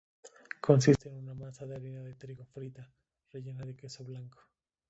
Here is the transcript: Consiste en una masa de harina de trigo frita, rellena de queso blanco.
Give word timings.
Consiste 0.61 1.09
en 1.09 1.17
una 1.17 1.35
masa 1.35 1.67
de 1.67 1.75
harina 1.75 2.01
de 2.01 2.15
trigo 2.15 2.43
frita, 2.43 2.91
rellena 3.31 3.63
de 3.63 3.75
queso 3.75 4.03
blanco. 4.03 4.39